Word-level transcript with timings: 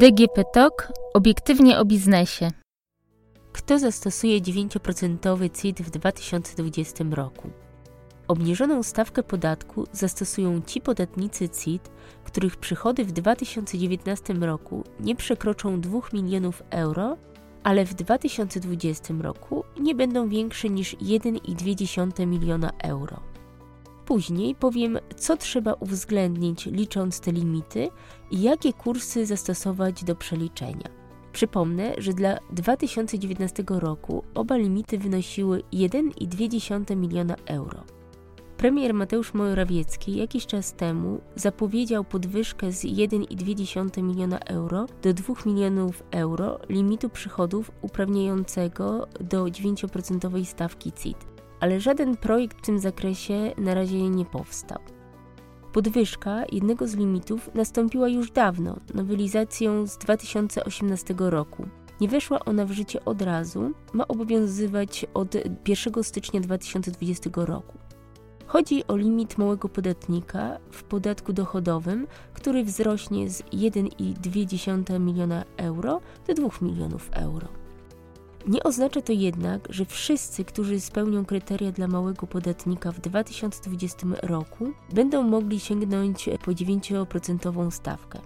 DGP 0.00 0.44
TOK 0.52 0.92
obiektywnie 1.14 1.78
o 1.78 1.84
biznesie. 1.84 2.50
Kto 3.52 3.78
zastosuje 3.78 4.40
9% 4.40 5.60
CIT 5.60 5.82
w 5.82 5.90
2020 5.90 7.04
roku? 7.10 7.50
Obniżoną 8.28 8.82
stawkę 8.82 9.22
podatku 9.22 9.86
zastosują 9.92 10.62
ci 10.66 10.80
podatnicy 10.80 11.48
CIT, 11.48 11.90
których 12.24 12.56
przychody 12.56 13.04
w 13.04 13.12
2019 13.12 14.34
roku 14.34 14.84
nie 15.00 15.16
przekroczą 15.16 15.80
2 15.80 16.00
milionów 16.12 16.62
euro, 16.70 17.16
ale 17.62 17.84
w 17.84 17.94
2020 17.94 19.14
roku 19.20 19.64
nie 19.80 19.94
będą 19.94 20.28
większe 20.28 20.68
niż 20.68 20.96
1,2 20.96 22.26
miliona 22.26 22.70
euro. 22.82 23.29
Później 24.10 24.54
powiem, 24.54 24.98
co 25.16 25.36
trzeba 25.36 25.74
uwzględnić 25.74 26.66
licząc 26.66 27.20
te 27.20 27.32
limity 27.32 27.88
i 28.30 28.42
jakie 28.42 28.72
kursy 28.72 29.26
zastosować 29.26 30.04
do 30.04 30.16
przeliczenia. 30.16 30.88
Przypomnę, 31.32 31.94
że 31.98 32.12
dla 32.12 32.38
2019 32.52 33.64
roku 33.68 34.24
oba 34.34 34.56
limity 34.56 34.98
wynosiły 34.98 35.62
1,2 35.72 36.96
miliona 36.96 37.36
euro. 37.46 37.84
Premier 38.56 38.94
Mateusz 38.94 39.34
Morawiecki 39.34 40.16
jakiś 40.16 40.46
czas 40.46 40.74
temu 40.74 41.20
zapowiedział 41.36 42.04
podwyżkę 42.04 42.72
z 42.72 42.84
1,2 42.84 44.02
miliona 44.02 44.38
euro 44.38 44.86
do 45.02 45.14
2 45.14 45.34
milionów 45.46 46.02
euro 46.10 46.58
limitu 46.68 47.08
przychodów 47.08 47.70
uprawniającego 47.82 49.06
do 49.20 49.44
9% 49.44 50.44
stawki 50.44 50.92
CIT 50.92 51.39
ale 51.60 51.80
żaden 51.80 52.16
projekt 52.16 52.58
w 52.58 52.66
tym 52.66 52.78
zakresie 52.78 53.52
na 53.58 53.74
razie 53.74 54.10
nie 54.10 54.24
powstał. 54.24 54.78
Podwyżka 55.72 56.44
jednego 56.52 56.86
z 56.86 56.94
limitów 56.94 57.50
nastąpiła 57.54 58.08
już 58.08 58.30
dawno, 58.30 58.76
nowelizacją 58.94 59.86
z 59.86 59.98
2018 59.98 61.14
roku. 61.18 61.66
Nie 62.00 62.08
weszła 62.08 62.44
ona 62.44 62.64
w 62.64 62.70
życie 62.70 63.04
od 63.04 63.22
razu, 63.22 63.70
ma 63.92 64.08
obowiązywać 64.08 65.06
od 65.14 65.34
1 65.68 66.04
stycznia 66.04 66.40
2020 66.40 67.30
roku. 67.34 67.78
Chodzi 68.46 68.86
o 68.86 68.96
limit 68.96 69.38
małego 69.38 69.68
podatnika 69.68 70.58
w 70.70 70.82
podatku 70.82 71.32
dochodowym, 71.32 72.06
który 72.34 72.64
wzrośnie 72.64 73.30
z 73.30 73.42
1,2 73.42 75.00
miliona 75.00 75.44
euro 75.56 76.00
do 76.26 76.34
2 76.34 76.48
milionów 76.62 77.10
euro. 77.12 77.59
Nie 78.46 78.62
oznacza 78.62 79.00
to 79.00 79.12
jednak, 79.12 79.68
że 79.70 79.84
wszyscy, 79.84 80.44
którzy 80.44 80.80
spełnią 80.80 81.24
kryteria 81.24 81.72
dla 81.72 81.88
małego 81.88 82.26
podatnika 82.26 82.92
w 82.92 83.00
2020 83.00 84.06
roku, 84.22 84.72
będą 84.92 85.22
mogli 85.22 85.60
sięgnąć 85.60 86.28
po 86.44 86.50
9% 86.50 87.70
stawkę. 87.70 88.20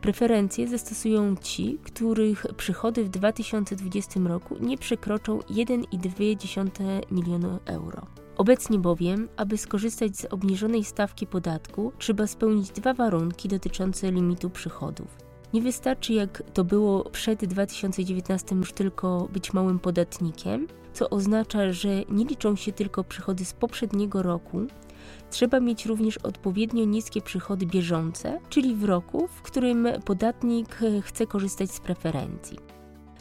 Preferencje 0.00 0.68
zastosują 0.68 1.36
ci, 1.36 1.78
których 1.82 2.46
przychody 2.56 3.04
w 3.04 3.08
2020 3.08 4.20
roku 4.20 4.56
nie 4.60 4.78
przekroczą 4.78 5.38
1,2 5.38 7.00
miliona 7.10 7.58
euro. 7.64 8.06
Obecnie 8.36 8.78
bowiem, 8.78 9.28
aby 9.36 9.58
skorzystać 9.58 10.16
z 10.16 10.24
obniżonej 10.24 10.84
stawki 10.84 11.26
podatku, 11.26 11.92
trzeba 11.98 12.26
spełnić 12.26 12.70
dwa 12.70 12.94
warunki 12.94 13.48
dotyczące 13.48 14.12
limitu 14.12 14.50
przychodów. 14.50 15.25
Nie 15.56 15.62
wystarczy, 15.62 16.12
jak 16.12 16.42
to 16.54 16.64
było 16.64 17.10
przed 17.10 17.44
2019, 17.44 18.56
już 18.56 18.72
tylko 18.72 19.28
być 19.32 19.52
małym 19.52 19.78
podatnikiem, 19.78 20.66
co 20.92 21.10
oznacza, 21.10 21.72
że 21.72 21.88
nie 22.08 22.24
liczą 22.24 22.56
się 22.56 22.72
tylko 22.72 23.04
przychody 23.04 23.44
z 23.44 23.52
poprzedniego 23.52 24.22
roku. 24.22 24.60
Trzeba 25.30 25.60
mieć 25.60 25.86
również 25.86 26.18
odpowiednio 26.18 26.84
niskie 26.84 27.22
przychody 27.22 27.66
bieżące, 27.66 28.40
czyli 28.48 28.74
w 28.74 28.84
roku, 28.84 29.28
w 29.28 29.42
którym 29.42 29.88
podatnik 30.04 30.78
chce 31.02 31.26
korzystać 31.26 31.70
z 31.70 31.80
preferencji. 31.80 32.58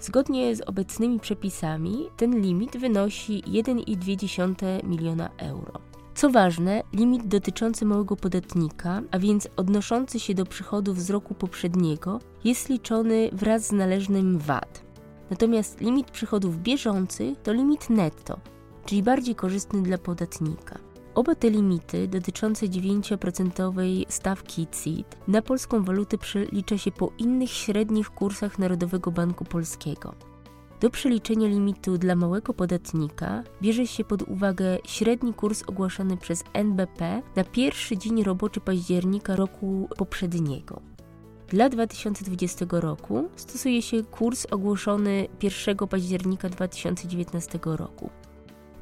Zgodnie 0.00 0.56
z 0.56 0.60
obecnymi 0.60 1.20
przepisami 1.20 2.06
ten 2.16 2.40
limit 2.40 2.76
wynosi 2.76 3.42
1,2 3.42 4.84
miliona 4.84 5.30
euro. 5.36 5.79
Co 6.20 6.30
ważne, 6.30 6.82
limit 6.92 7.26
dotyczący 7.26 7.84
małego 7.84 8.16
podatnika, 8.16 9.02
a 9.10 9.18
więc 9.18 9.48
odnoszący 9.56 10.20
się 10.20 10.34
do 10.34 10.46
przychodów 10.46 11.02
z 11.02 11.10
roku 11.10 11.34
poprzedniego, 11.34 12.20
jest 12.44 12.68
liczony 12.68 13.30
wraz 13.32 13.66
z 13.66 13.72
należnym 13.72 14.38
VAT. 14.38 14.84
Natomiast 15.30 15.80
limit 15.80 16.10
przychodów 16.10 16.62
bieżących 16.62 17.38
to 17.42 17.52
limit 17.52 17.90
netto, 17.90 18.40
czyli 18.86 19.02
bardziej 19.02 19.34
korzystny 19.34 19.82
dla 19.82 19.98
podatnika. 19.98 20.78
Oba 21.14 21.34
te 21.34 21.50
limity 21.50 22.08
dotyczące 22.08 22.66
9% 22.66 24.04
stawki 24.08 24.66
CIT 24.82 25.16
na 25.28 25.42
polską 25.42 25.84
walutę 25.84 26.18
przelicza 26.18 26.78
się 26.78 26.92
po 26.92 27.12
innych 27.18 27.50
średnich 27.50 28.10
kursach 28.10 28.58
Narodowego 28.58 29.10
Banku 29.10 29.44
Polskiego. 29.44 30.29
Do 30.80 30.90
przeliczenia 30.90 31.48
limitu 31.48 31.98
dla 31.98 32.14
małego 32.14 32.54
podatnika 32.54 33.42
bierze 33.62 33.86
się 33.86 34.04
pod 34.04 34.22
uwagę 34.22 34.78
średni 34.84 35.34
kurs 35.34 35.62
ogłaszany 35.66 36.16
przez 36.16 36.44
NBP 36.52 37.22
na 37.36 37.44
pierwszy 37.44 37.96
dzień 37.96 38.22
roboczy 38.22 38.60
października 38.60 39.36
roku 39.36 39.88
poprzedniego. 39.96 40.80
Dla 41.48 41.68
2020 41.68 42.66
roku 42.70 43.28
stosuje 43.36 43.82
się 43.82 44.02
kurs 44.02 44.46
ogłoszony 44.50 45.28
1 45.42 45.76
października 45.76 46.48
2019 46.48 47.58
roku. 47.64 48.10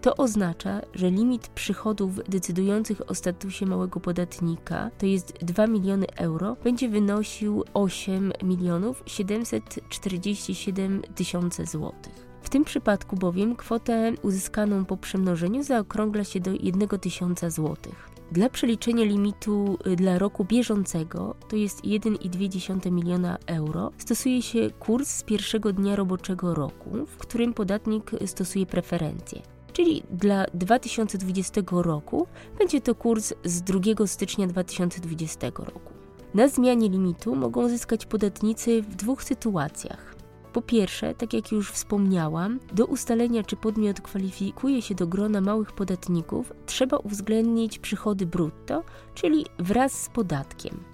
To 0.00 0.16
oznacza, 0.16 0.80
że 0.94 1.10
limit 1.10 1.48
przychodów 1.48 2.28
decydujących 2.28 3.10
o 3.10 3.14
statusie 3.14 3.66
małego 3.66 4.00
podatnika, 4.00 4.90
to 4.98 5.06
jest 5.06 5.32
2 5.42 5.66
miliony 5.66 6.06
euro, 6.16 6.56
będzie 6.64 6.88
wynosił 6.88 7.64
8 7.74 8.32
milionów 8.42 9.02
747 9.06 11.02
tysiące 11.14 11.66
złotych. 11.66 12.28
W 12.42 12.50
tym 12.50 12.64
przypadku 12.64 13.16
bowiem 13.16 13.56
kwotę 13.56 14.12
uzyskaną 14.22 14.84
po 14.84 14.96
przemnożeniu 14.96 15.62
zaokrągla 15.62 16.24
się 16.24 16.40
do 16.40 16.50
1 16.60 16.88
tysiąca 16.88 17.50
złotych. 17.50 18.10
Dla 18.32 18.48
przeliczenia 18.48 19.04
limitu 19.04 19.78
y, 19.86 19.96
dla 19.96 20.18
roku 20.18 20.44
bieżącego, 20.44 21.34
to 21.48 21.56
jest 21.56 21.82
1,2 21.82 22.92
miliona 22.92 23.38
euro, 23.46 23.92
stosuje 23.98 24.42
się 24.42 24.70
kurs 24.70 25.08
z 25.10 25.22
pierwszego 25.22 25.72
dnia 25.72 25.96
roboczego 25.96 26.54
roku, 26.54 27.06
w 27.06 27.16
którym 27.16 27.54
podatnik 27.54 28.10
stosuje 28.26 28.66
preferencje 28.66 29.57
czyli 29.78 30.02
dla 30.10 30.44
2020 30.54 31.60
roku 31.72 32.26
będzie 32.58 32.80
to 32.80 32.94
kurs 32.94 33.34
z 33.44 33.62
2 33.62 34.06
stycznia 34.06 34.46
2020 34.46 35.46
roku. 35.46 35.92
Na 36.34 36.48
zmianie 36.48 36.88
limitu 36.88 37.36
mogą 37.36 37.68
zyskać 37.68 38.06
podatnicy 38.06 38.82
w 38.82 38.94
dwóch 38.94 39.24
sytuacjach. 39.24 40.14
Po 40.52 40.62
pierwsze, 40.62 41.14
tak 41.14 41.32
jak 41.32 41.52
już 41.52 41.70
wspomniałam, 41.70 42.60
do 42.72 42.86
ustalenia, 42.86 43.42
czy 43.42 43.56
podmiot 43.56 44.00
kwalifikuje 44.00 44.82
się 44.82 44.94
do 44.94 45.06
grona 45.06 45.40
małych 45.40 45.72
podatników, 45.72 46.52
trzeba 46.66 46.96
uwzględnić 46.96 47.78
przychody 47.78 48.26
brutto, 48.26 48.84
czyli 49.14 49.46
wraz 49.58 49.92
z 49.92 50.08
podatkiem. 50.08 50.84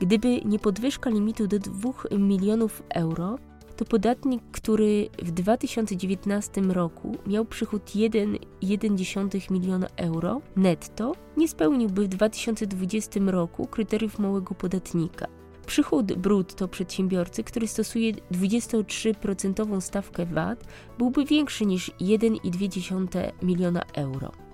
Gdyby 0.00 0.40
nie 0.44 0.58
podwyżka 0.58 1.10
limitu 1.10 1.46
do 1.46 1.58
2 1.58 1.90
milionów 2.18 2.82
euro, 2.94 3.38
to 3.80 3.84
podatnik, 3.84 4.42
który 4.52 5.08
w 5.22 5.30
2019 5.30 6.60
roku 6.60 7.16
miał 7.26 7.44
przychód 7.44 7.82
1,1 7.84 9.50
miliona 9.50 9.86
euro 9.96 10.40
netto, 10.56 11.12
nie 11.36 11.48
spełniłby 11.48 12.04
w 12.04 12.08
2020 12.08 13.20
roku 13.26 13.66
kryteriów 13.66 14.18
małego 14.18 14.54
podatnika. 14.54 15.26
Przychód 15.66 16.12
brutto 16.12 16.68
przedsiębiorcy, 16.68 17.44
który 17.44 17.68
stosuje 17.68 18.12
23% 18.12 19.80
stawkę 19.80 20.26
VAT, 20.26 20.64
byłby 20.98 21.24
większy 21.24 21.66
niż 21.66 21.90
1,2 21.90 23.32
miliona 23.42 23.82
euro. 23.94 24.49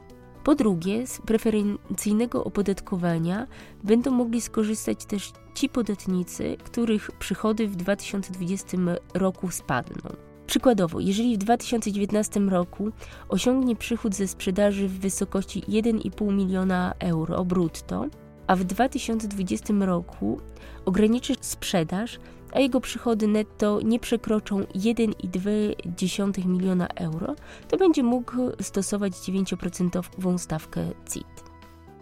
Po 0.47 0.55
drugie, 0.55 1.07
z 1.07 1.21
preferencyjnego 1.21 2.45
opodatkowania 2.45 3.47
będą 3.84 4.10
mogli 4.10 4.41
skorzystać 4.41 5.04
też 5.04 5.33
ci 5.54 5.69
podatnicy, 5.69 6.57
których 6.65 7.10
przychody 7.19 7.69
w 7.69 7.77
2020 7.77 8.77
roku 9.15 9.51
spadną. 9.51 10.16
Przykładowo, 10.47 11.01
jeżeli 11.01 11.34
w 11.34 11.39
2019 11.39 12.41
roku 12.41 12.91
osiągnie 13.28 13.77
przychód 13.77 14.15
ze 14.15 14.28
sprzedaży 14.28 14.89
w 14.89 14.98
wysokości 14.98 15.63
1,5 15.63 16.33
miliona 16.33 16.95
euro 16.98 17.45
brutto, 17.45 18.07
a 18.47 18.57
w 18.57 18.65
2020 18.65 19.75
roku 19.81 20.41
ograniczy 20.84 21.34
sprzedaż, 21.41 22.19
a 22.57 22.61
jego 22.61 22.81
przychody 22.81 23.29
netto 23.29 23.81
nie 23.85 24.01
przekroczą 24.01 24.61
1,2 24.61 26.47
miliona 26.47 26.87
euro, 26.87 27.35
to 27.69 27.77
będzie 27.77 28.03
mógł 28.03 28.37
stosować 28.61 29.13
9% 29.13 30.39
stawkę 30.39 30.91
CIT. 31.13 31.27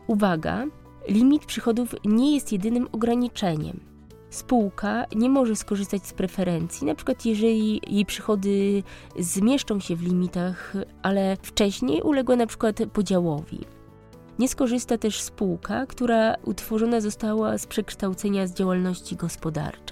Uwaga, 0.07 0.65
limit 1.09 1.47
przychodów 1.47 1.95
nie 2.05 2.35
jest 2.35 2.53
jedynym 2.53 2.89
ograniczeniem. 2.93 3.81
Spółka 4.31 5.05
nie 5.17 5.29
może 5.31 5.57
skorzystać 5.57 6.07
z 6.07 6.13
preferencji, 6.13 6.87
na 6.87 6.95
przykład 6.95 7.27
jeżeli 7.27 7.81
jej 7.89 8.07
przychody 8.07 8.83
zmieszczą 9.19 9.81
się 9.81 9.97
w 9.97 10.03
limitach, 10.03 10.73
ale 11.03 11.37
wcześniej 11.43 12.03
uległa 12.03 12.37
przykład 12.47 12.79
podziałowi. 12.93 13.61
Nie 14.39 14.49
skorzysta 14.49 14.99
też 14.99 15.21
spółka, 15.21 15.87
która 15.87 16.37
utworzona 16.45 17.01
została 17.01 17.59
z 17.59 17.67
przekształcenia 17.67 18.47
z 18.47 18.55
działalności 18.55 19.17
gospodarczej. 19.17 19.84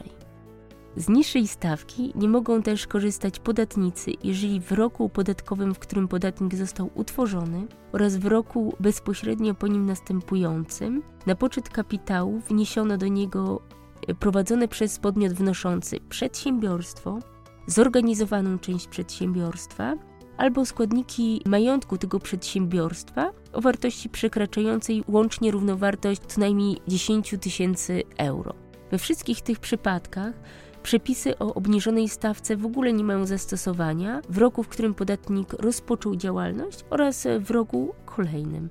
Z 0.97 1.09
niższej 1.09 1.49
stawki 1.49 2.13
nie 2.15 2.29
mogą 2.29 2.63
też 2.63 2.87
korzystać 2.87 3.39
podatnicy, 3.39 4.13
jeżeli 4.25 4.61
w 4.61 4.73
roku 4.73 5.09
podatkowym, 5.09 5.75
w 5.75 5.79
którym 5.79 6.09
podatnik 6.09 6.55
został 6.55 6.91
utworzony, 6.95 7.67
oraz 7.93 8.17
w 8.17 8.27
roku 8.27 8.75
bezpośrednio 8.81 9.55
po 9.55 9.67
nim 9.67 9.87
następującym, 9.87 11.03
na 11.27 11.35
poczet 11.35 11.69
kapitału 11.69 12.41
wniesiono 12.41 12.99
do 12.99 13.07
niego 13.07 13.63
e, 14.09 14.15
prowadzone 14.15 14.69
przez 14.69 14.99
podmiot 14.99 15.33
wnoszący 15.33 16.01
przedsiębiorstwo, 16.09 17.19
zorganizowaną 17.67 18.59
część 18.59 18.87
przedsiębiorstwa 18.87 19.95
albo 20.37 20.67
składniki 20.67 21.43
majątku 21.47 21.99
tego 21.99 22.21
przedsiębiorstwa 22.21 23.33
o 23.53 23.61
wartości 23.61 24.09
przekraczającej 24.09 25.05
łącznie 25.09 25.51
równowartość 25.51 26.21
co 26.27 26.41
najmniej 26.41 26.77
10 26.89 27.35
tysięcy 27.41 28.03
euro. 28.19 28.55
We 28.91 28.99
wszystkich 28.99 29.41
tych 29.41 29.59
przypadkach 29.59 30.35
przepisy 30.83 31.39
o 31.39 31.55
obniżonej 31.55 32.09
stawce 32.09 32.57
w 32.57 32.67
ogóle 32.67 32.93
nie 32.93 33.05
mają 33.05 33.27
zastosowania 33.27 34.23
w 34.29 34.39
roku, 34.39 34.63
w 34.63 34.69
którym 34.69 34.95
podatnik 34.95 35.53
rozpoczął 35.53 36.17
działalność 36.17 36.85
oraz 36.91 37.27
w 37.41 37.51
roku 37.51 37.95
kolejnym. 38.07 38.69